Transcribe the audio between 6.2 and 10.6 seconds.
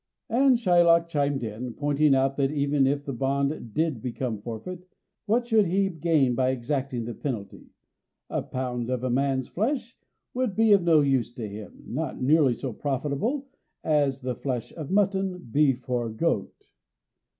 by exacting the penalty? A pound of man's flesh would